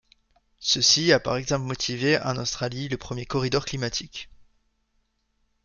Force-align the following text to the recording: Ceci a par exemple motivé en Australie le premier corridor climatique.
Ceci 0.59 1.11
a 1.13 1.19
par 1.19 1.37
exemple 1.37 1.65
motivé 1.67 2.17
en 2.19 2.35
Australie 2.37 2.89
le 2.89 2.97
premier 2.97 3.27
corridor 3.27 3.63
climatique. 3.65 4.31